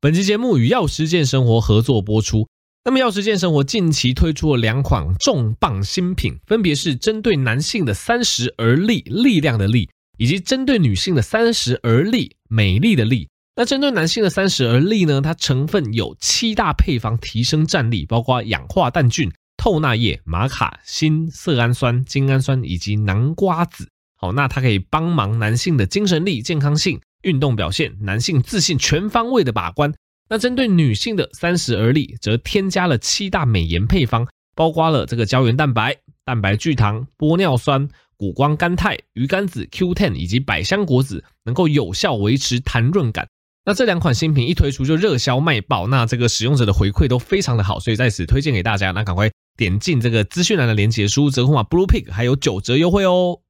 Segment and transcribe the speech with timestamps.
[0.00, 2.46] 本期节目与药师健生活合作播出。
[2.84, 13.28] 那么，药师健生活近期推出了两款重磅新品，分别是针对男性的三十而立，力量的力，以及针对女性的三十而立，美丽的丽。
[13.56, 23.88] 那针对男性的三十而立呢，它成分有七大配方提升战力，包括氧化氮菌、透纳叶、玛卡、锌、色氨酸、精氨酸以及南瓜子。
[24.20, 29.94] 好，那它可以帮忙男性的精神力、健康性、运动表现、男性自信全方位的把关。
[30.28, 34.26] 那针对女性的三十而立，则添加了七大美颜配方，
[34.56, 43.28] 包括了这个胶原蛋白、蛋白聚糖、玻尿酸、谷胱甘肽、鱼肝子、Q10 以及百香果籽，能够有效维持弹润感。
[43.64, 48.90] 那这两款新品一推出就热销卖爆，那这个使用者的回馈都非常的好，所以在此推荐给大家。
[48.90, 53.40] 那赶快点进这个资讯栏的连结，输入折扣码 Bluepig，还有九折优惠哦。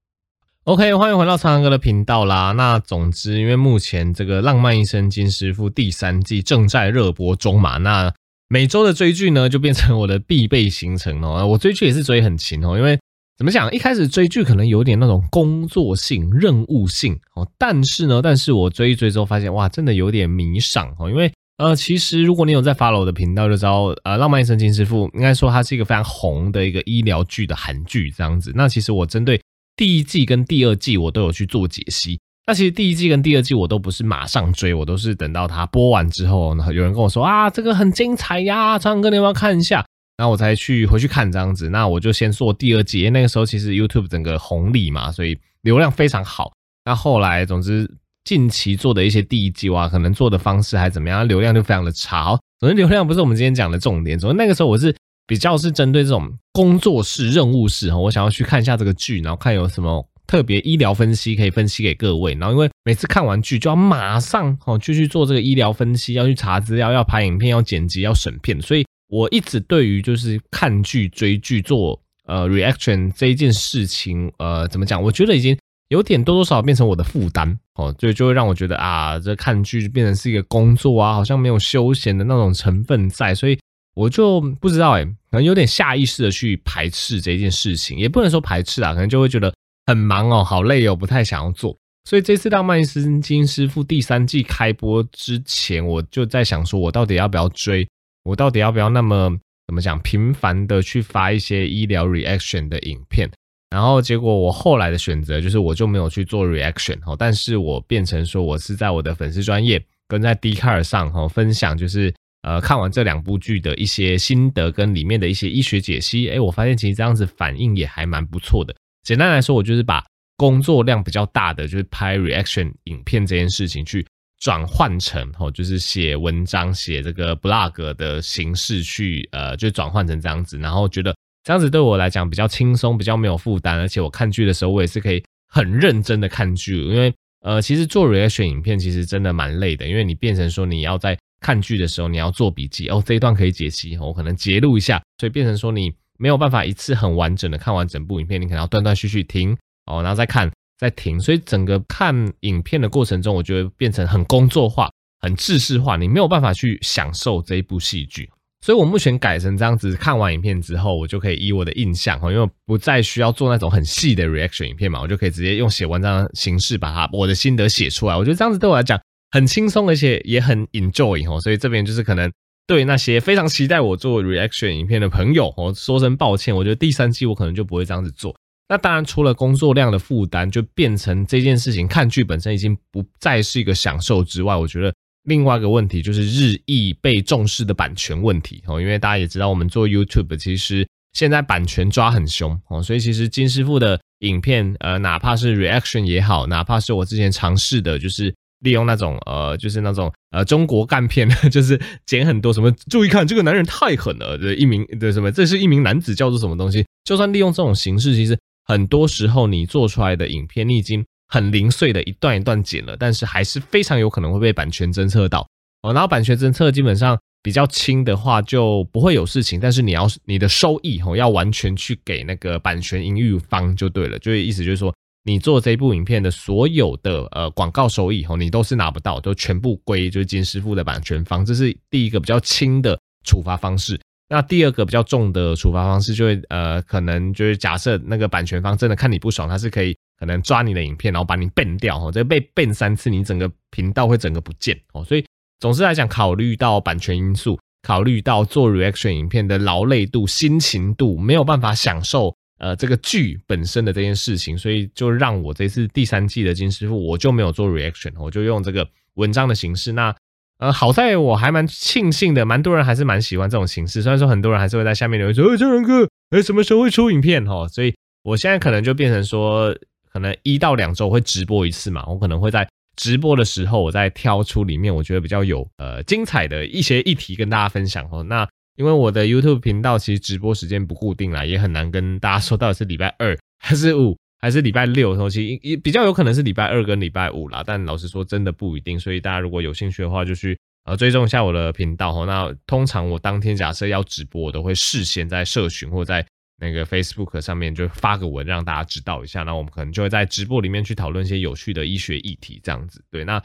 [0.69, 2.53] OK，欢迎回到苍蓝鸽的频道啦。
[2.53, 8.13] 那总之，因为目前这个《浪漫医生金师傅》第三季正在热播中嘛，那
[8.51, 11.41] 每周的追剧呢就变成我的必备行程哦。
[11.48, 13.01] 我追剧也是追很勤哦，因为
[13.39, 21.09] 怎么讲，一开始追剧可能有点那种工作性、任务性哦，但是呢，但是我追一追之后发现，哇，真的有点迷上哦。
[21.09, 28.53] 因为呃，其实如果你有在 follow 我的频道，就知道呃，《浪漫医生金师傅》应该说它是一个非常红的一个医疗剧的韩剧这样子。
[28.55, 29.41] 那其实我针对
[29.79, 39.87] 第一季跟第二季我都有去做解析，那其实第一季跟第二季我都不是马上追，我都是等到它播完之后，然后有人跟我说啊，这个很精彩呀，苍蓝鸽你要不要看一下？
[40.17, 41.70] 然后我才去回去看这样子。
[41.70, 46.51] 那我就先做第二季，因为那个时候其实 YouTube 整个红利嘛，所以流量非常好。
[46.85, 47.89] 那后来总之
[48.25, 52.37] 近期做的一些第一季哇，可能做的方式还怎么样，流量就非常的差。
[52.59, 54.92] 总之流量不是我们今天讲的重点，总之那个时候我是。
[55.29, 62.33] 比较是针对这种工作室任务室哈，我想要去看一下这个剧，然后看有什么特别医疗分析可以分析给各位。
[62.33, 68.59] 然后因为每次看完剧就要马上哦就去做这个医疗分析，要去查资料，要拍影片，要剪辑，要审片。
[68.62, 75.02] 所以我一直对于就是看剧、追剧、做呃 reaction 这一件事情，呃怎么讲？
[75.02, 75.55] 我觉得已经
[75.91, 83.58] 有点多多少少变成我的负担哦，就就会让我觉得啊，这看剧变成是一个工作啊，好像没有休闲的那种成分在，所以。
[83.98, 89.53] 我就不知道哎、可能有点下意识的去排斥这件事情，也不能说排斥啊，可能就会觉得
[89.86, 91.77] 很忙哦，好累哦，不太想要做。
[92.05, 97.89] 所以这次《浪漫医生金师傅》第三季开播之前，我就在想说，我到底要不要追？
[98.23, 103.29] 我到底要不要那么怎么讲频繁的去发一些医疗 reaction 的影片？
[103.70, 112.14] 然后结果我后来的选择就是，我就没有去做 reaction 哦，但是我变成说我是在我的粉丝专业跟在 d c a r 上哈分享，就是。
[112.43, 118.75] 呃，看完这两部剧的一些心得跟里面的一些医学解析，诶，我发现其实这样子反应也还蛮不错的。
[119.03, 120.05] 简单来说，我就是把
[120.37, 124.07] 工作量比较大的，就是拍 reaction 影片这件事情，去
[124.39, 130.56] 转换成哦，就是写文章、写这个 blog 的形式去，呃，就转换成这样子。
[130.59, 131.12] 然后觉得
[131.43, 136.76] 这样子对我来讲比较轻松，比较没有负担，而且我看剧的时候，我也是可以很认真的看剧。
[136.82, 143.03] 因为呃，其实做 reaction 影片其实真的蛮累的，因为你变成说你要在看剧的时候，你要做笔记哦。
[143.06, 149.56] 这一段可以解析，我可能截录一下，所以变成说你没有办法一次很完整的看完整部影片，你可能要断断续续停
[149.87, 151.21] 哦，然后再看再停。
[151.21, 154.91] 所以整个看影片的过程中，我觉得变成很工作化、
[155.21, 158.29] 很制式化，你没有办法去享受这一部戏剧。
[158.67, 168.17] 所以我目前改成这样子，看完影片之后，我就可以以我的印象哦，因为不再需要做那种很细的 reaction 影片嘛，我就可以直接用写文章的形式把它我的心得写出来。
[168.17, 169.00] 我觉得这样子对我来讲。
[169.31, 172.32] 很轻松，而且也很 enjoy 哦，所以这边就是可能
[172.66, 176.55] 对那些非常期待我做 reaction 影片的朋友哦，说声抱歉。
[176.55, 178.34] 我觉得第三季我可能就不会这样子做。
[178.70, 184.93] 那当然，除了工作量的负担，就变成这件事情看剧本身已经不再是一个享受之外，我觉得
[185.25, 188.81] 另外一个问题就是日益被重视的版权问题哦。
[188.81, 198.34] 因为大家也知道，我们做 YouTube 其实现在版权抓很凶哦，所以其实金师傅的影片，呃，哪怕是 reaction 也好，哪怕是我之前尝试的，就是。
[198.61, 206.84] 利用那种呃，就是那种呃 中国干片，就是剪很多什么，注意看这个男人太狠了的一名的什么，这是一名男子叫做什么东西？
[207.05, 215.46] 就算利用这种形式，其实很多时候你做出来的影片，你已经很零碎的一段一段剪了，但是还是非常有可能会被版权侦测到
[215.82, 215.93] 哦。
[215.93, 224.93] 然后版权侦测基本上比较轻的话就不会有事情，但是你要你的收益哦要完全去给那个版权营运方就对了，就意思就是说。
[225.28, 234.00] 你做这部影片的所有的呃广告收益，你都是拿不到，都全部归就是金师傅的版权方，这是第一个比较轻的处罚方式。
[234.30, 245.04] 那第二个比较重的处罚方式，就会呃可能就是假设那个版权方真的看你不爽，他是可以可能抓你的影片，然后把你 ban 掉，哦，这被 ban 三次，你整个频道会整个不见哦。
[245.04, 245.22] 所以
[245.60, 259.93] 总之来讲，考虑到版权因素，考虑到做 reaction 影片的劳累度、心情度，没有办法享受呃这个剧本身的这件事情，所以就让我这次第三季的金师傅，我就没有做 reaction，我就用这个文章的形式。
[259.93, 260.14] 那
[260.58, 264.02] 呃，好在我还蛮庆幸的，蛮多人还是蛮喜欢这种形式。
[264.02, 267.94] 虽然说很多人还是会在下面留言说：“哎，正然哥，哎，什么时候会出影片？”哈，所以
[268.25, 269.72] 我现在可能就变成说，
[270.12, 272.05] 可能一到两周会直播一次嘛。
[272.08, 278.05] 我可能会在直播的时候，我再挑出里面我觉得比较有呃精彩的一些议题跟大家分享。
[278.10, 285.10] 哦，那因为我的 YouTube 频道其实直播时间不固定啦，也很难跟大家说到底是礼拜二 还是五还是礼拜六。
[285.10, 288.98] 然后其实也比较有可能是礼拜二跟礼拜五啦，但老实说真的不一定。
[288.98, 290.58] 所以大家如果有兴趣的话，就去。
[290.84, 292.25] 呃，追踪一下我的频道哈。
[292.25, 296.24] 那通常我当天假设要直播，我都会事先在社群或在
[296.58, 299.42] 那个 Facebook 上面就发个文，让大家知道一下。
[299.42, 303.04] 那我们可能就会在直播里面去讨论一些有趣的医学议题，这样子。
[303.10, 303.42] 对，那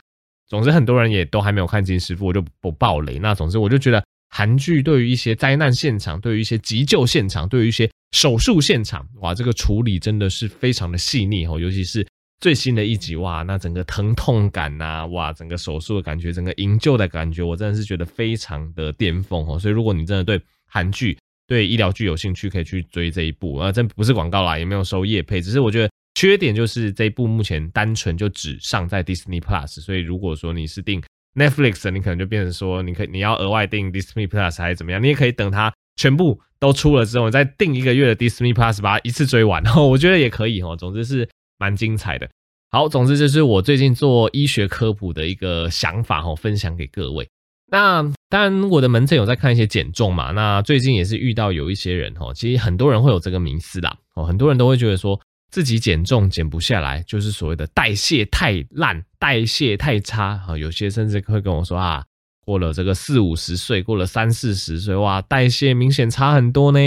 [0.48, 3.20] 总之很多人也都还没有看金师傅，我就不爆雷。
[3.20, 4.02] 那总之我就觉得
[4.36, 12.06] 韩剧对于一些灾难现场，对于一些急救现场，对于一些手术现场，哇，这个处理真的是非常的细腻哦，尤其是。
[12.40, 19.58] 最新的一集哇，那整个疼痛感呐、哇，整个手术的感觉，整个营救的感觉，我真的是觉得非常的巅峰哦。
[19.58, 31.02] 所以如果你真的对韩剧、对医疗剧有兴趣，可以去追这一部啊，这不是广告啦，也没有收业配，只是我觉得缺点就是这一部目前单纯就只上在 Disney Plus，所以如果说你是订
[31.36, 40.76] Netflix，你可能就变成说，你可你要额外订 Disney Plus 还是怎么样，你也可以等它全部都出了之后，你再订一个月的 Disney Plus，把它一次追完， 我觉得也可以哦。
[40.76, 41.30] 总之是。
[41.60, 42.30] 蛮精彩的，
[42.72, 47.26] 好，总之就是我最近做医学科普的一个想法哈，分享给各位。
[47.72, 55.18] 那当然，我的门诊有在看一些减重嘛，那最近也是遇到有一些人哈，其实很多人会有这个迷思啦，哦，很多人都会觉得说
[55.54, 60.58] 自己减重减不下来，就是所谓的代谢太烂、代谢太差啊。
[60.58, 62.04] 有些甚至会跟我说啊，
[62.44, 66.80] 过了这个四五十岁，过了三四十岁，哇，代谢明显差很多呢。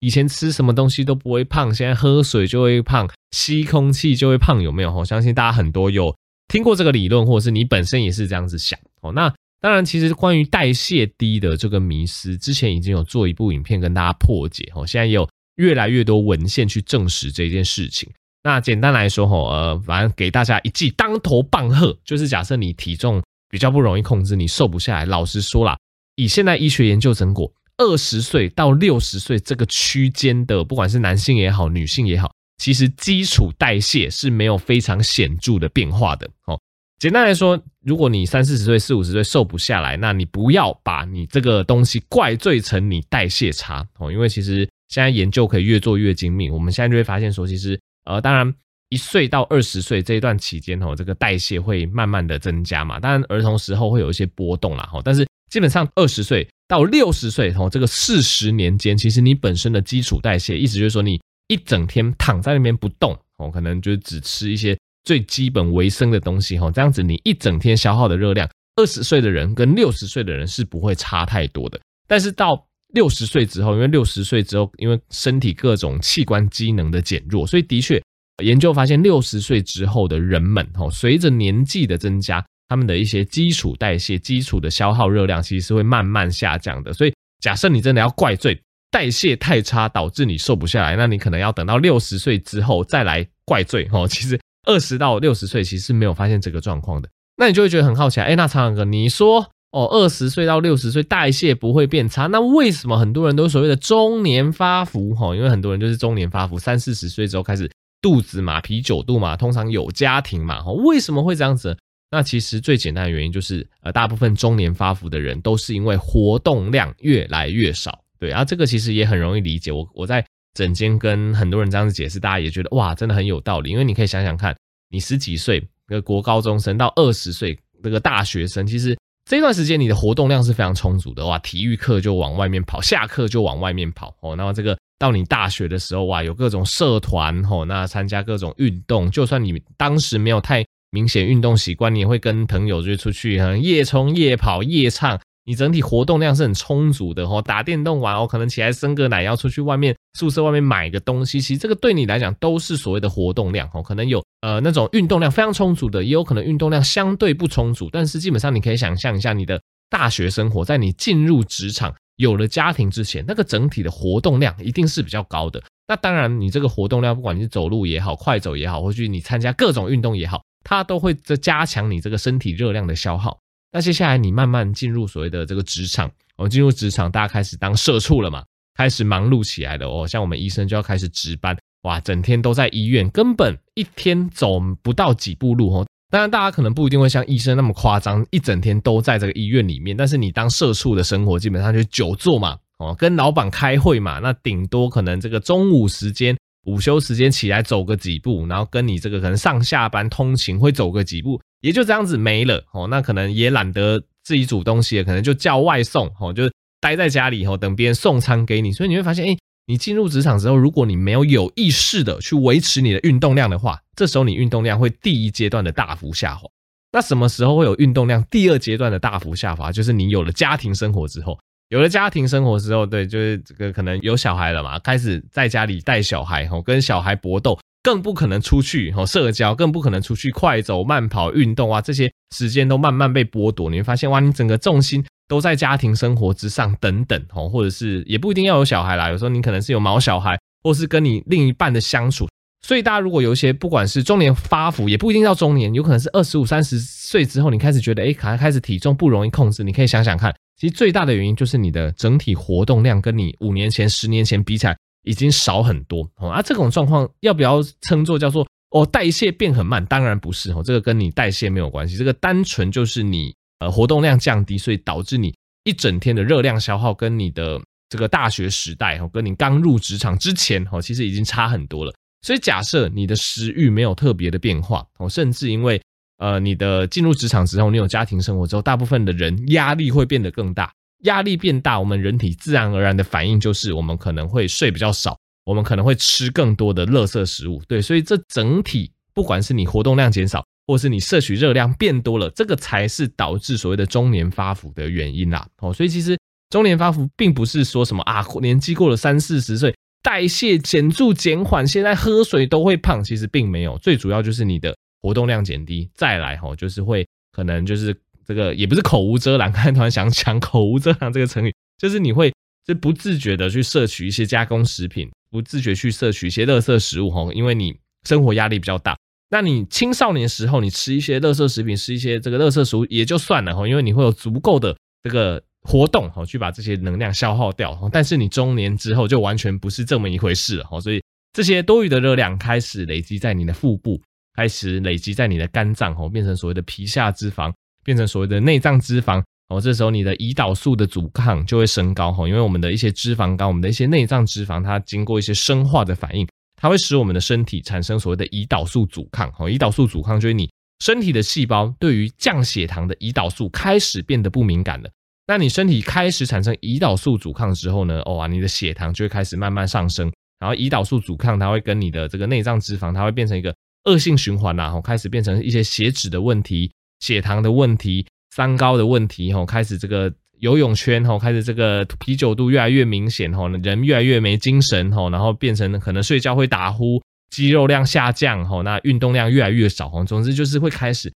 [0.00, 4.90] 以前吃什么东西都不会胖，现在喝水就会胖，吸空气就会胖，有没有？
[4.90, 6.16] 我相信大家很多有
[6.48, 9.12] 听过这个理论，或者是你本身也是这样子想哦。
[9.12, 9.30] 那
[9.60, 14.86] 当然，其实关于代谢低的这个迷思，之前已经有做一部影片跟大家破解哦。
[14.86, 18.10] 现在也有越来越多文献去证实这件事情。
[18.42, 25.78] 那简单来说，吼，呃，反正给大家一记当头棒喝，就是假设你体重比较不容易控制，你瘦不下来，老实说啦，
[26.16, 27.50] 以现在医学研究成果。
[27.76, 36.30] 二十岁到六十岁这个区间的，不管是男性也好，女性也好，其实基础代谢是没有非常显著的变化的。
[36.46, 36.56] 哦，
[36.98, 48.54] 简单来说，如果你三四十岁、四五十岁瘦不下来，那你不要把你这个东西怪罪成你代谢差哦，因为其实现在研究可以越做越精密，我们现在就会发现说，其实呃，当然
[48.88, 56.46] 一岁到二十岁这一段期间哦，这个代谢会慢慢的增加嘛，当然儿童时候会有一些波动啦，哈，但是基本上二十岁。
[56.66, 71.80] 到六十岁哦，这个四十年间，其实你本身的基础代谢，意思就是说，你一整天躺在那边不动哦，可能就是只吃一些最基本维生的东西哦，这样子你一整天消耗的热量，二十岁的人跟六十岁的人是不会差太多的。
[72.06, 78.02] 但是到六十岁之后，因为六十岁之后，因为身体各种器官机能的减弱，所以的确
[78.42, 82.44] 研究发现，六十岁之后的人们哦，随着年纪的增加。
[82.66, 86.94] 他们的一些基础代谢、基础的消耗热量，其实是会慢慢下降的。
[86.94, 88.58] 所以，假设你真的要怪罪
[88.90, 94.08] 代谢太差导致你瘦不下来，那你可能要等到六十岁之后再来怪罪哦。
[94.08, 97.08] 其实二十到六十岁其实是没有发现这个状况的。
[97.36, 105.14] 那你就会觉得很好奇，哎，那苍蓝哥，你说哦，二十岁到六十岁代谢不会变差，那为什么很多人都所谓的中年发福？
[105.14, 107.68] 哈，因为很多人就是中年发福，三四十岁之后开始
[108.00, 111.76] 肚子嘛、啤酒肚嘛，通常有家庭嘛，哈，为什么会这样子？
[112.12, 119.72] 那其实最简单的原因就是，呃，大部分中年发福的人都是因为活动量越来越少，对啊，这个其实也很容易理解。
[119.72, 120.24] 我我在
[120.54, 123.70] 整间跟很多人这样子解释，大家也觉得哇，真的很有道理。
[123.70, 124.56] 因为你可以想想看，
[124.88, 128.96] 你十几岁那个国高中生到二十岁那个大学生，其实
[129.28, 134.36] 这段时间你的活动量是非常充足的哇，体育课就往外面跑，下课就往外面跑哦。
[134.36, 147.40] 那么这个到你大学的时候哇，有各种社团哦，那参加各种运动，就算你当时没有太明显运动习惯，你也会跟朋友就出去哈，夜冲、夜跑、夜唱，你整体活动量是很充足的哦。
[147.40, 153.82] 打电动完哦，可能起来生个奶，要出去外面宿舍外面买个东西，其实这个对你来讲都是所谓的活动量哦。
[153.82, 157.88] 可能有呃那种运动量非常充足的，也有可能运动量相对不充足。
[157.92, 159.60] 但是基本上你可以想象一下，你的
[159.90, 165.62] 大学生活在你进入职场、有了家庭之前，那个整体的活动量一定是比较高的。
[165.86, 170.40] 那当然，你这个活动量，不管你是走路也好、快走也好，或者你参加各种运动也好。
[170.66, 173.38] 它都会在加强你这个身体热量的消耗，
[173.74, 178.44] 那接下来你慢慢进入所谓的这个职场，哦，进入职场，大家开始当社畜了嘛，
[178.76, 180.06] 开始忙碌起来了哦。
[180.06, 185.84] 像我们医生就要开始值班，哇，整天都在医院，根本一天走不到几步路哦。
[186.08, 189.96] 当然，大家可能不一定会像医生那么夸张，一整天都在这个医院里面。
[189.96, 202.86] 但是你当社畜的生活，基本上就久坐嘛，哦，跟老板开会嘛，那顶多可能这个中午时间、午休时间起来走个几步，然后跟你这个可能上下班通勤会走个几步，也就这样子没了哦。
[202.88, 208.70] 那可能也懒得自己煮东西，可能就叫外送哦，就待在家里哦，等别人送餐给你。
[208.70, 209.36] 所以你会发现，哎。
[209.66, 216.46] 你进入职场之后，如果你没有有意识的去维持你的运动量的话，这时候你运动量会第一阶段的大幅下滑。
[216.92, 219.72] 那什么时候会有运动量第二阶段的大幅下滑？
[219.72, 221.38] 就是你有了家庭生活之后，
[221.70, 233.70] 有了家庭生活之后，对，就是这个可能有小孩了嘛，开始在家里带小孩，吼，跟小孩搏斗，更不可能出去吼社交，更不可能出去快走、慢跑、运动啊，这些时间都慢慢被剥夺。
[233.70, 235.04] 你会发现，哇，你整个重心。
[235.26, 242.28] 都在家庭生活之上等等哦，或者是也不一定要有小孩啦，有时候你可能是有毛小孩，或是跟你另一半的相处。
[242.60, 256.28] 所以大家如果有一些不管是中年发福，也不一定到中年，有可能是二十五、三十岁之后，你开始觉得诶，可能开始体重不容易控制，你可以想想看，其实最大的原因就是你的整体活动量跟你五年前、十年前比起来已经少很多哦。
[256.28, 259.84] 啊，这种状况要不要称作叫做哦代谢变很慢？
[259.86, 263.32] 当然不是哦，这个跟你代谢没有关系，这个单纯就是你。
[263.60, 265.32] 呃，活动量降低，所以导致你
[265.62, 267.58] 一整天的热量消耗跟你的
[267.88, 271.94] 这个大学时代哦，跟你刚入职场之前哦，其实已经差很多了。
[272.22, 275.80] 所以假设你的食欲没有特别的变化哦，甚至因为
[276.18, 280.72] 呃你的进入职场之后，你有家庭生活之后，大部分的人压力会变得更大，
[281.04, 287.62] 压力变大，我们人体自然而然的反应就是我们可能会睡比较少，我们可能会吃更多的垃圾食物。
[287.66, 290.44] 对，所以这整体不管是你活动量减少。
[290.66, 295.46] 或是你摄取热量变多了，这个才是导致所谓的中年发福的原因啦。
[295.58, 296.18] 哦，所以其实
[296.48, 303.76] 中年发福并不是说什么啊，年纪过了三四十岁，代谢减速减缓，现在喝水都会胖，其实并没有。
[303.76, 307.94] 最主要就是你的活动量减低，再来吼，就是会可能就是
[308.26, 312.32] 这个也不是口无遮拦， 刚才突然想讲口无遮拦这个成语，就是你会
[312.64, 317.76] 就不自觉的去摄取一些加工食品，不自觉去摄取一些垃圾食物哈，因为你
[318.08, 318.96] 生活压力比较大。
[319.30, 327.76] 那你青少年时候，你吃一些垃圾食品，吃一些这个垃圾食物也就算了哈，因为你会有足够的这个活动哈，去把这些能量消耗掉。
[327.90, 331.02] 但是你中年之后就完全不是这么一回事了哈，所以
[331.32, 334.00] 这些多余的热量开始累积在你的腹部，
[334.36, 337.52] 开始累积在你的肝脏哈，变成所谓的皮下脂肪，
[337.84, 339.60] 变成所谓的内脏脂肪哦。
[339.60, 346.26] 这时候你的胰岛素的阻抗就会升高哈，因为我们的一些脂肪肝，我们的一些内脏脂肪，它经过一些生化的反应。
[346.56, 350.48] 它会使我们的身体产生所谓的胰岛素阻抗，哦，胰岛素阻抗就是你
[350.78, 354.88] 身体的细胞对于降血糖的胰岛素开始变得不敏感了。
[355.26, 360.10] 那你身体开始产生胰岛素阻抗之后呢，哦啊，你的血糖就会开始慢慢上升。
[360.38, 366.70] 然后胰岛素阻抗它会跟你的这个内脏脂肪，它会变成一个恶性循环，然后开始变成一些血脂的问题、
[367.00, 370.12] 血糖的问题、三高的问题，吼，开始这个。
[370.40, 381.10] 游泳圈吼，开始这个啤酒肚越来越明显吼，人越来越没精神吼，然后变成可能睡觉会打呼，肌肉量下降吼，那运动量越来越少吼，总之就是会开始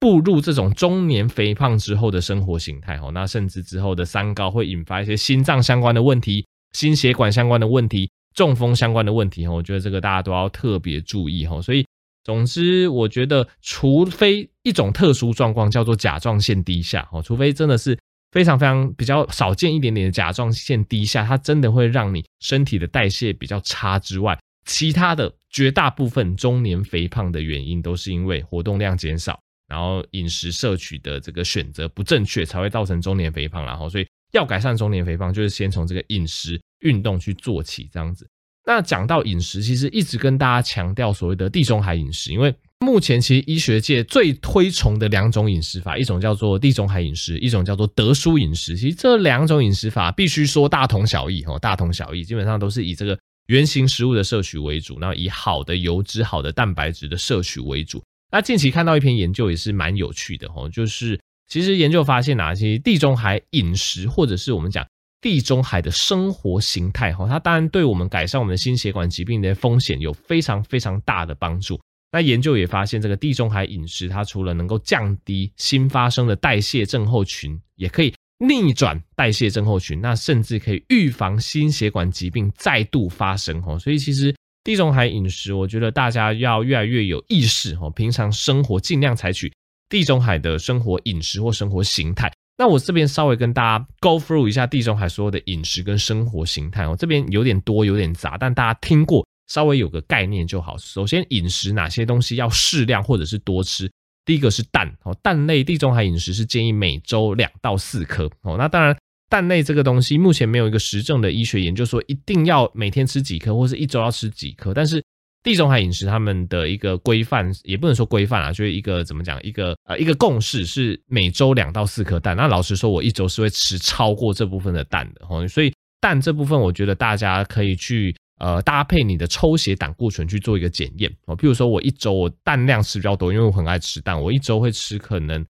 [0.00, 11.86] 步入这种中年肥胖之后的生活形态吼，那甚至之后的三高会引发一些心脏相关的问题、心血管相关的问题、中风相关的问题吼，我觉得这个大家都要特别注意吼，所以
[12.24, 17.98] 总之我觉得，除非一种特殊状况叫做甲状腺低下哦，除非真的是。
[18.30, 29.38] 非常非常比较少见一点点的甲状腺低下，它真的会让你身体的代谢比较差之外，其他的绝大部分中年肥胖的原因都是因为活动量减少，
[29.68, 33.62] 然后饮食摄取的这个选择不正确，才会造成中年肥胖。
[33.66, 38.26] 然后，所以要改善中年肥胖，就是先从这个饮食、运动去做起，这样子。
[38.64, 48.76] 那讲到饮食，其实一直跟大家强调所谓的地中海饮食，因为目前其实医学界最推崇的两种饮食法，一种叫做地中海饮食，一种叫做德蔬饮食。
[48.76, 58.02] 其实这两种饮食法必须说大同小异，哦，大同小异，基本上都是以这个原型食物的摄取为主，然后以好的油脂、好的蛋白质的摄取为主。
[58.30, 64.86] 那近期看到一篇研究也是蛮有趣的，哦，就是其实研究发现啊，其实地中海饮食或者是我们讲。
[65.20, 71.80] 地中海的生活形态，哈，它当然对我们改善我们的心血管疾病的风险有非常非常大的帮助。
[72.12, 83.78] 那研究也发现，这个地中海饮食，它除了能够降低新发生的代谢症候群，也可以逆转代谢症候群，那甚至可以预防心血管疾病再度发生，哈。
[83.78, 89.50] 所以其实地中海饮食，我觉得大家要越来越有意识，哈，平常生活尽量采取。
[89.88, 92.32] 地中海的生活饮食或生活形态。
[92.56, 100.78] 那我这边稍微跟大家 go through 一下地中海所有的饮食跟生活形态哦，这边有点多有点杂，但大家听过稍微有个概念就好。
[100.78, 103.90] 首先，饮食哪些东西要适量或者是多吃？
[104.24, 108.56] 第一个是蛋哦，蛋类地中海饮食是建议每周两到四颗哦。
[108.56, 108.96] 那当然，
[109.28, 115.02] 蛋类这个东西目前没有一个实证的医学研究说一定要每天吃几颗，或是一周要吃几颗，但是。
[115.44, 122.36] 地中海饮食他们的一个规范，也不能说规范啊，就是一个怎么讲，一个呃一个共识是每周两到四颗蛋。
[122.36, 125.44] 那老实说，我一周是会吃超过这部分的蛋的哦。
[125.48, 131.34] 所以蛋这部分，我觉得大家可以去呃搭配你的抽血胆固醇去做一个检验哦。
[131.34, 135.42] 譬如说我一周我蛋量吃比较多，因为我很爱吃蛋，我一周会吃可能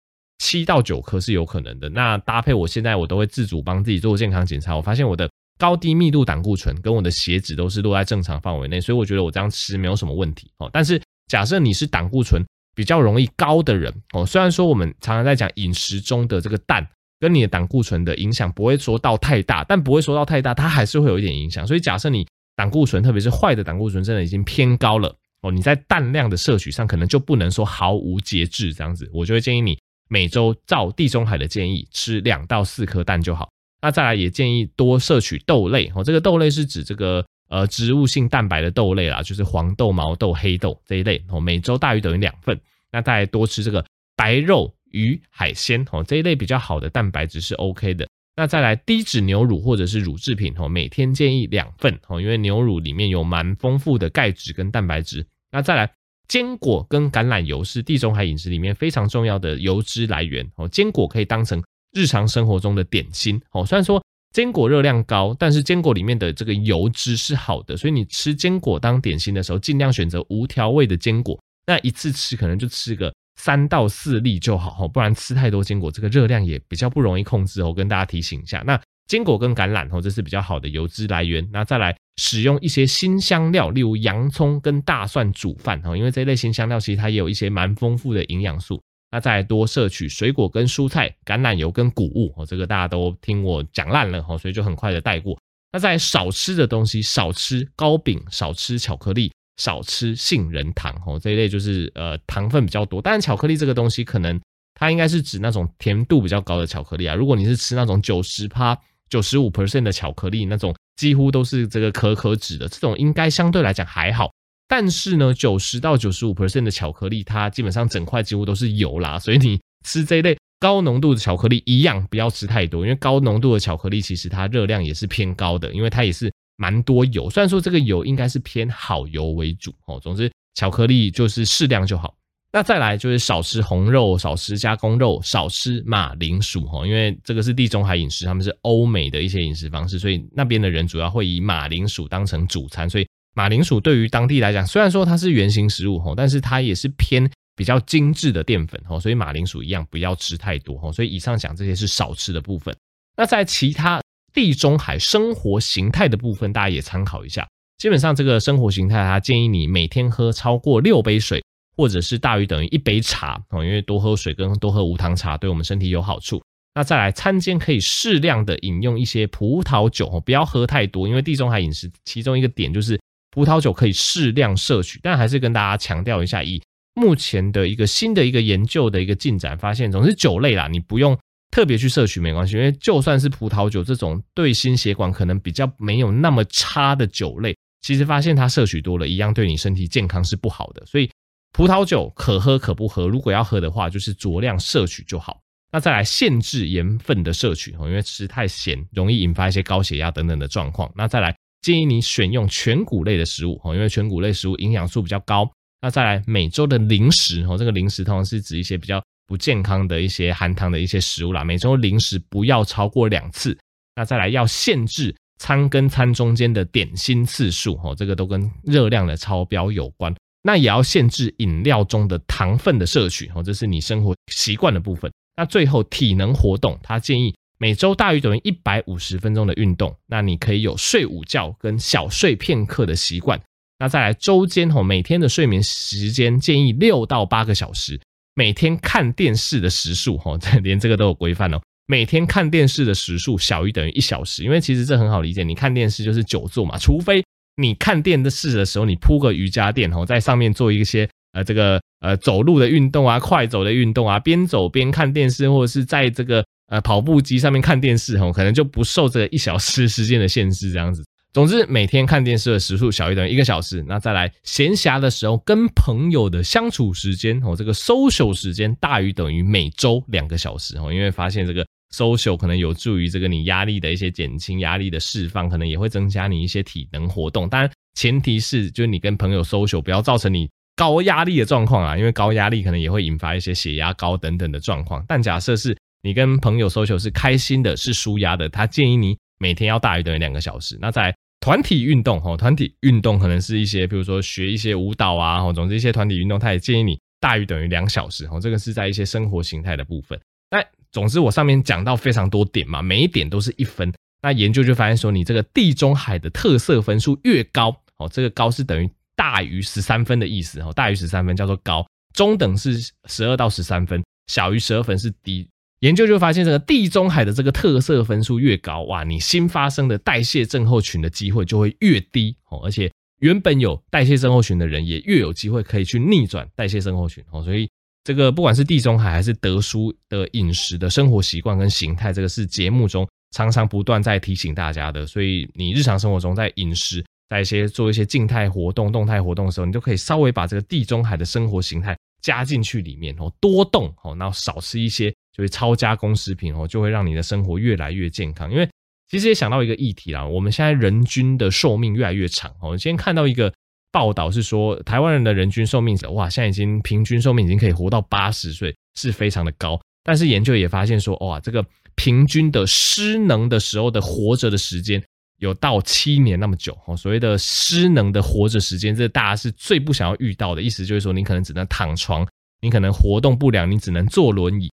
[0.41, 1.89] 七到九颗是有可能的。
[1.89, 5.31] 那搭配我现在我都会自主帮自己做健康检查，我发现我的。
[5.59, 10.71] 高低密度胆固醇跟我的血脂都是落在正常范围内，所以我觉得我这样吃没有什么问题哦。
[10.73, 12.43] 但是假设你是胆固醇
[12.75, 21.67] 比较容易高的人哦，虽然说我们常常在讲饮食中的这个蛋跟你的胆固醇的影响不会说到太大，但不会说到太大，它还是会有一点影响。
[21.67, 22.27] 所以假设你
[22.61, 29.79] 胆固醇，特别是坏的胆固醇，真的已经偏高了哦，你在蛋量的摄取上可能就不能说毫无节制这样子，我就会建议你
[30.11, 33.49] 每周照地中海的建议吃两到四颗蛋就好。
[33.81, 42.61] 那再来也建议多摄取豆类哦，这个豆类是指这个呃植物性蛋白的豆类啦，就是黄豆、毛豆、黑豆这一类哦，每周大于等于两份。
[42.93, 43.83] 那再来多吃这个
[44.15, 48.07] 白肉、鱼、海鲜哦，这一类比较好的蛋白质是 OK 的。
[48.37, 55.27] 那再来低脂牛乳或者是乳制品哦，每天建议两份哦，因为牛乳里面有蛮丰富的钙质跟蛋白质。
[55.53, 55.93] 那再来
[56.29, 61.63] 坚果跟橄榄油是地中海饮食里面非常重要的油脂来源哦，坚果可以当成。
[61.93, 64.01] 日常生活中的点心哦，虽然说
[64.33, 71.37] 坚果热量高，但是坚果里面的这个油脂是好的，所以你吃坚果当点心的时候，尽量选择无调味的坚果。
[71.67, 77.63] 那一次吃可能就吃个三到四粒就好哈，不然吃太多坚果，这个热量也比较不容易控制。
[77.63, 81.49] 我跟大家提醒一下，那坚果跟橄榄哦，这是比较好的油脂来源。
[81.51, 88.79] 那再来使用一些新香料，例如洋葱跟大蒜煮饭哦，因为这类型香料其实它也有一些蛮丰富的营养素。
[89.11, 95.37] 那再多摄取水果跟蔬菜、橄榄油跟谷物哦，这个大家都听我讲烂了哦，所以就很快的带过。
[95.73, 103.03] 那再少吃的东西，少吃糕饼，少吃巧克力，少吃杏仁糖哦，这一类就是呃糖分比较多。
[103.03, 104.41] 当然，巧克力这个东西可能
[104.73, 107.15] 它应该是指那种甜度比较高的巧克力啊。
[107.15, 108.75] 如果你是吃那种九十趴、
[109.11, 114.31] 九十五 percent 的巧克力，那种几乎都是这个可可脂的，这种应该相对来讲还好。
[114.67, 127.31] 但是呢，九十到九十五 percent 的巧克力，它基本上整块几乎都是油啦，所以你吃这一类高浓度的巧克力一样不要吃太多，因为高浓度的巧克力其实它热量也是偏高的，因为它也是蛮多油。
[127.31, 132.15] 虽然说这个油应该是偏好油为主哦，总之巧克力就是适量就好。
[132.53, 143.07] 那再来就是少吃红肉，少吃加工肉，少吃马铃薯哦，因为这个是地中海饮食，他们是欧美的一些饮食方式，所以那边的人主要会以马铃薯当成主餐，所以。
[143.33, 150.91] 马铃薯对于当地来讲，虽然说它是原型食物吼，但是它也是偏比较精致的淀粉吼，所以马铃薯一样不要吃太多吼。
[150.91, 152.75] 所以以上讲这些是少吃的部分。
[153.17, 157.47] 那在其他地中海生活形态的部分，大家也参考一下。
[157.79, 161.43] 基本上这个生活形态，它建议你每天喝超过六杯水，
[161.77, 166.43] 或者是大于等于一杯茶哦，因为多喝水跟多喝无糖茶对我们身体有好处。
[166.75, 172.99] 那再来餐间可以适量的饮用一些葡萄酒哦，不要喝太多，因为地中海饮食其中一个点就是。
[173.33, 176.61] 葡萄酒可以适量摄取，但还是跟大家强调一下，以
[176.95, 181.17] 目前的一个新的一个研究的一个进展，发现总是酒类啦，你不用
[181.51, 190.85] 特别去摄取没关系，因为就算是葡萄酒这种对心血管可能比较没有那么差的酒类，其实发现它摄取多了，一样对你身体健康是不好的。
[190.87, 191.11] 所以
[191.53, 195.41] 葡萄酒可喝可不喝，如果要喝的话，就是酌量摄取就好。
[195.73, 200.91] 那再来限制盐分的摄取，因为吃太咸容易引发一些高血压等等的状况。
[200.95, 201.35] 那再来。
[201.63, 205.47] 建议你选用全谷类的食物哦，因为全谷类食物营养素比较高。
[205.83, 208.99] 那再来每周的零食哦，这个零食通常是指一些比较
[209.31, 211.45] 不健康的一些含糖的一些食物啦。
[211.45, 213.57] 每周零食不要超过两次。
[213.95, 220.13] 那再来要限制餐跟餐中间的点心次数哦，这个都跟热量的超标有关。
[220.43, 225.09] 那也要限制饮料中的糖分的摄取哦，这是你生活习惯的部分。
[225.37, 227.33] 那最后体能活动，他建议。
[227.59, 233.39] 每周大于等于一百五十分钟的运动，那你可以有睡午觉跟小睡片刻的习惯。
[233.79, 238.01] 那再来周间吼，每天的睡眠时间建议六到八个小时。
[238.41, 241.61] 每天看电视的时数吼，这 连这个都有规范哦。
[241.87, 247.23] 每天看电视的时数小于等于一小时，因为其实这很好理解，你看电视就是久坐嘛，除非
[247.57, 261.05] 你看电视的时候你铺个瑜伽垫吼，在上面做一些呃这个呃走路的运动啊，快走的运动啊，边走边看电视，或者是在这个呃跑步机上面看电视哦，可能就不受这个一小时时间的限制这样子。
[261.33, 271.65] 总之，每天看电视的时数小于等于一个小时，那再来闲暇的时候跟朋友的相处时间哦，这个 social 时间大于等于每周两个小时哦，因为发现这个
[271.95, 277.49] social 可能有助于这个你压力的一些减轻、压力的释放，可能也会增加你一些体能活动。
[277.49, 285.05] 当然，前提是就是你跟朋友 social 不要造成你高压力的状况啊，因为高压力可能也会引发一些血压高等等的状况。
[285.07, 290.79] 但假设是你跟朋友 social 是开心的，是舒压的，他建议你每天要大于等于两个小时。
[290.81, 298.39] 那在团体运动哦，团体运动可能是一些，比如说学一些舞蹈啊，哦，总之一些团体运动，他也建议你大于等于两小时哦。
[298.39, 300.21] 这个是在一些生活形态的部分。
[300.51, 303.93] 那总之我上面讲到非常多点嘛，每一点都是一分。
[304.23, 315.49] 那研究就发现说，你这个地中海的特色分数越高哦，这个高是等于大于十三分的意思哦，大于十三分叫做高，中等是十二到十三分，小于十二分是低。
[315.81, 322.61] 研究就发现，这个地中海的这个特色分数越高，哇，你新发生的代谢症候群的机会就会越低哦。
[322.63, 322.91] 而且
[323.21, 327.43] 原本有代谢症候群的人，也越有机会可以去逆转代谢症候群哦。
[327.43, 327.67] 所以
[328.05, 335.07] 这个不管是地中海还是德叔的饮食的生活习惯跟形态，这个是节目中常常不断在提醒大家的。
[335.07, 345.11] 所以你日常生活中在饮食，在一些做一些静态活动、动态活动的时候，你就可以稍微把这个地中海的生活形态加进去里面哦，多动哦，然后少吃一些。
[345.35, 348.51] 所以超加工食品哦，就会让你的生活越来越健康。
[348.51, 348.69] 因为
[349.09, 352.77] 其实也想到一个议题啦，我们现在人均的寿命越来越长哦。
[352.77, 353.53] 今天看到一个
[353.91, 359.81] 报道是说，台湾人的人均寿命哇，现在已经平均寿命已经可以活到八十岁，是非常的高。
[360.05, 361.65] 但是研究也发现说，哇，这个
[361.95, 365.03] 平均的失能的时候的活着的时间
[365.39, 366.97] 有到七年那么久哦。
[366.97, 370.63] 所谓的失能的活着时间，这大家是最不想要遇到的。
[370.63, 372.27] 意思就是说，你可能只能躺床，
[372.63, 374.71] 你可能活动不良，你只能坐轮椅，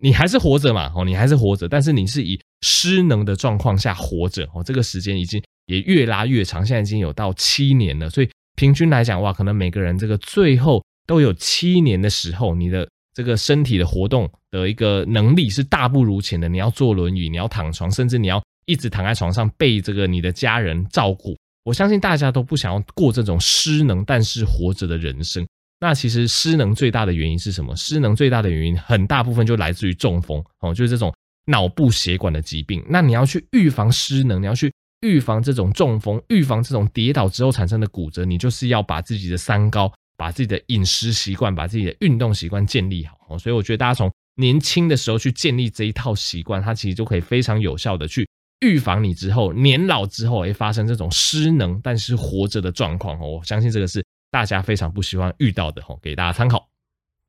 [0.00, 0.92] 你还是活着嘛？
[0.94, 4.62] 哦，你还是活着，但是你是以失能的状况下活着哦。
[4.64, 8.08] 这个时间已经也越拉越长，现在已经有到七年了。
[8.08, 16.48] 所以平均来讲，哇，可能每个人这个最后都有七年的时候，你的这个身体的活动的一个能力是大不如前的。
[16.48, 21.36] 你要坐轮椅，你要躺床，甚至你要一直躺在床上被这个你的家人照顾。
[21.64, 25.46] 我相信大家都不想要过这种失能但是活着的人生。
[25.80, 27.74] 那其实失能最大的原因是什么？
[27.76, 31.14] 失能最大的原因很大部分就来自于中风哦，就是这种
[31.46, 32.84] 脑部血管的疾病。
[32.88, 43.38] 那你要去预防失能，你要去预防这种中风，预防这种跌倒之后产生的骨折，你就是要把自己的三高，把自己的饮食习惯，把自己的运动习惯建立好哦。
[43.38, 48.28] 所以我觉得大家从年轻的时候去建立这一套习惯，它其实就可以非常有效的去
[48.66, 53.38] 预防你之后年老之后会发生这种失能但是活着的状况哦。
[53.38, 54.04] 我相信这个是。
[54.30, 56.68] 大家非常不希望遇到的吼，给大家参考。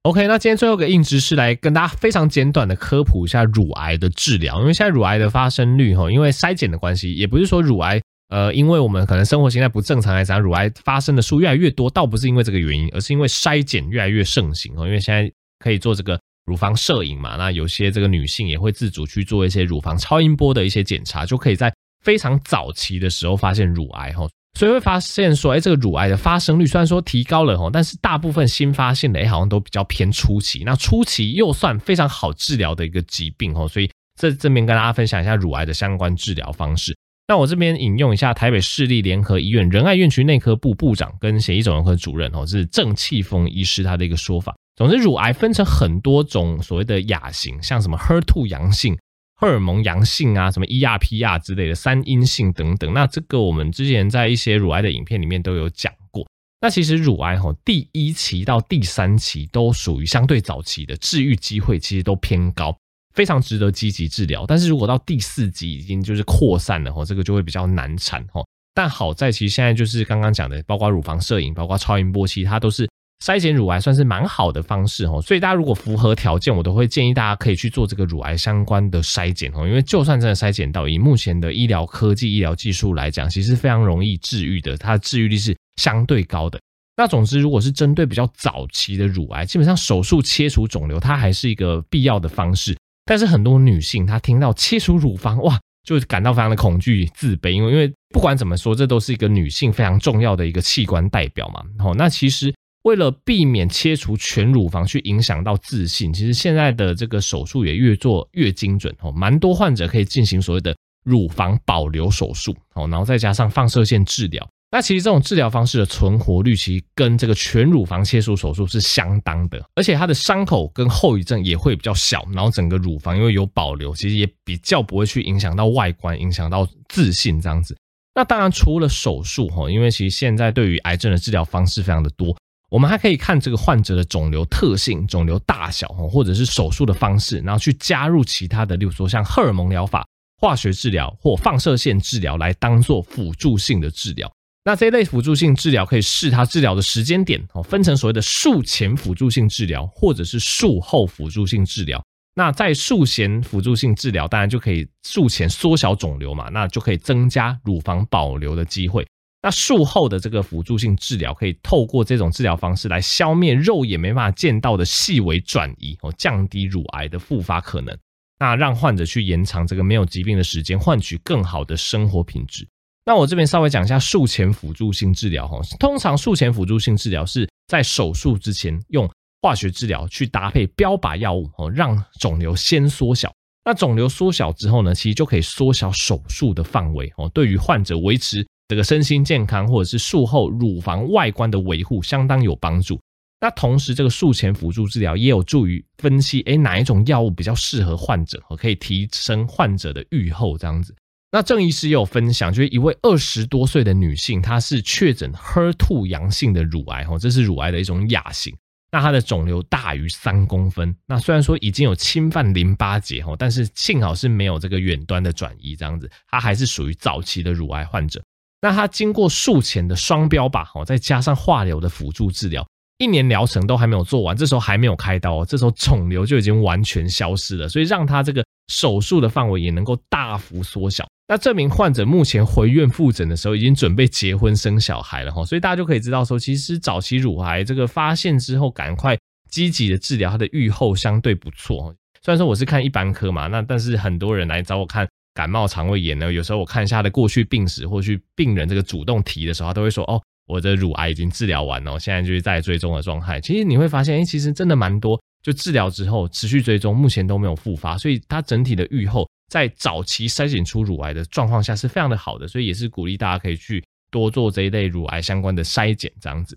[0.04, 14.86] OK，那今天最后一个硬知识来跟大家非常简短的科普一下乳癌的治疗，因为现在乳癌的发生率吼，因为筛检的关系，也不是说乳癌呃，因为我们可能生活形态不正常来讲，乳癌发生的数越来越多，倒不是因为这个原因，而是因为筛检越来越盛行哦。
[14.86, 24.30] 因为现在可以做这个乳房摄影嘛，那有些这个女性也会自主去做一些乳房超音波的一些检查，就可以在非常早期的时候发现乳癌吼。
[24.58, 30.64] 所以会发现说，哎，这个乳癌的发生率虽然说提高了吼，但是大部分新发现的，哎，好像都比较偏初期。
[30.66, 36.96] 那初期又算非常好治疗的一个疾病哦，所以这这边跟大家分享一下乳癌的相关治疗方式。
[37.28, 44.56] 那我这边引用一下台北市立联合医院仁爱院区内科部部长跟血液肿瘤科主任哦，这是郑气峰医师他的一个说法。
[44.76, 48.98] 总之，乳癌分成很多种所谓的亚型，像什么 HER2 阳性。
[49.40, 56.28] 荷尔蒙阳性啊，什么 ER/PR 之类的三阴性等等，那这个我们之前在一些乳癌的影片里面都有讲过。
[56.60, 62.78] 那其实乳癌吼，第一期到第三期都属于相对早期的，治愈机会其实都偏高，
[63.16, 64.46] 非常值得积极治疗。
[64.46, 68.46] 但是如果到第四级已经就是扩散了吼，这个就会比较难产吼。
[68.74, 72.90] 但好在其实现在就是刚刚讲的，包括乳房摄影，包括超音波，其实它都是。
[73.26, 79.68] 筛检乳癌算是蛮好的方式哦，所以大家如果符合条件，我都会建议大家可以去做这个乳癌相关的筛检哦。
[79.68, 86.58] 因为就算真的筛检到，以目前的医疗科技、医疗技术来讲，其实非常容易治愈的，它的治愈率是相对高的。
[86.96, 92.78] 那总之，如果是针对比较早期的乳癌，基本上手术切除肿瘤，它还是一个必要的方式。
[93.06, 101.62] 但是很多女性她听到切除乳房，哇，就感到非常的恐惧、自卑，因为因为不管怎么说，这都是一个女性非常重要的一个器官代表嘛。
[101.84, 102.54] 哦，那其实。
[102.84, 127.76] 为了避免切除全乳房去影响到自信，其实现在的这个手术也越做越精准哦，蛮多患者可以进行所谓的乳房保留手术哦，然后再加上放射线治疗，那其实这种治疗方式的存活率，其实跟这个全乳房切除手术是相当的，而且它的伤口跟后遗症也会比较小，然后整个乳房因为有保留，其实也比较不会去影响到外观，影响到自信这样子。
[128.16, 132.36] 那当然除了手术哈，因为其实现在对于癌症的治疗方式非常的多，
[132.70, 140.06] 我们还可以看这个患者的肿瘤特性、肿瘤大小，或者是手术的方式，然后去加入其他的，例如说像荷尔蒙疗法、
[140.40, 144.32] 化学治疗或放射线治疗来当做辅助性的治疗。
[144.64, 152.00] 那这一类辅助性治疗可以视它治疗的时间点哦，分成所谓的术前辅助性治疗或者是术后辅助性治疗。
[152.36, 159.08] 那在术前辅助性治疗，当然就可以术前缩小肿瘤嘛，那就可以增加乳房保留的机会。
[159.42, 167.98] 那术后的这个辅助性治疗，可以透过这种治疗方式来消灭肉眼没办法见到的细微转移哦，降低乳癌的复发可能。
[168.38, 172.68] 那让患者去延长这个没有疾病的时间，换取更好的生活品质。
[173.06, 179.10] 那我这边稍微讲一下术前辅助性治疗哈，通常术前辅助性治疗是在手术之前用
[179.42, 183.34] 化学治疗去搭配标靶药物哦，让肿瘤先缩小。
[183.64, 192.98] 那肿瘤缩小之后呢，其实就可以缩小手术的范围哦，对于患者维持这个身心健康或者是术后乳房外观的维护相当有帮助。
[193.42, 200.96] 那同时，这个术前辅助治疗也有助于分析，诶，哪一种药物比较适合患者，可以提升患者的预后这样子。
[201.32, 208.56] 那郑医师也有分享，就是一位二十多岁的女性，她是确诊 HER2 阳性的乳癌，哦这是乳癌的一种亚型。
[208.92, 218.22] 那她的肿瘤大于三公分，那虽然说已经有侵犯淋巴结，哦但是幸好是没有这个远端的转移，这样子，她还是属于早期的乳癌患者。
[218.62, 222.68] 那他经过术前的双标靶，再加上化疗的辅助治疗，
[222.98, 231.08] 一年疗程都还没有做完，这时候还没有开刀，这时候肿瘤就已经完全消失了，所以让他这个手术的范围也能够大幅缩小。
[231.28, 239.18] 那这名患者目前回院复诊的时候，已经准备结婚生小孩了哈，所以大家就可以知道说，其实早期乳癌这个发现之后，赶快
[239.50, 241.94] 积极的治疗，它的预后相对不错。
[242.22, 245.08] 虽然说我是看一般科嘛，那但是很多人来找我看
[245.40, 253.40] 感冒、肠胃炎呢，有时候我看一下他的过去病史，或去病人这个主动提的时候，他都会说哦，我的乳癌已经治疗完了，现在就是在追踪的状态。
[253.40, 259.26] 其实你会发现，哎，其实真的蛮多，就治疗之后持续追踪，目前都没有复发，所以它整体的预后。
[259.50, 266.56] 在早期筛检出乳癌的状况下是非常的好的，所以也是鼓励大家可以去多做这一类乳癌相关的筛检，这样子。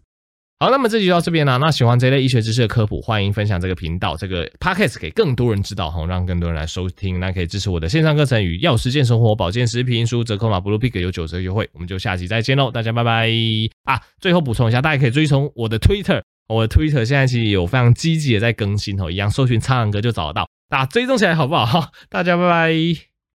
[0.62, 1.58] 好，那么这集就到这边了。
[1.58, 7.18] 那喜欢这类医学知识的科普，欢迎分享这个频道，这个 podcast 给更多人知道哈，让更多人来收听。
[7.18, 11.68] 那可以支持我的线上课程与药食健生活保健食品书折扣码 bluepig 有九折优惠。
[11.72, 13.28] 我们就下期再见喽，大家拜拜
[13.82, 14.00] 啊！
[14.20, 20.48] 最后补充一下，大家可以追踪我的 Twitter，我的 Twitter 现在其实有非常积极的在更新哦，一样搜寻苍蓝鸽就找得到。
[20.68, 21.66] 大家追踪起来好不好？
[21.66, 23.11] 好，大家拜拜。